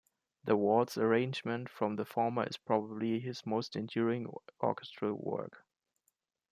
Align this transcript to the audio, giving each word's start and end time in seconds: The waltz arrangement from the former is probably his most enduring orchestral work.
The 0.45 0.57
waltz 0.57 0.97
arrangement 0.97 1.69
from 1.69 1.95
the 1.95 2.05
former 2.05 2.45
is 2.45 2.57
probably 2.57 3.19
his 3.19 3.45
most 3.45 3.75
enduring 3.75 4.25
orchestral 4.59 5.13
work. 5.13 5.63